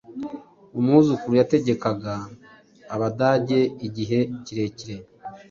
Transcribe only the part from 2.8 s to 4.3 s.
Abadage igihe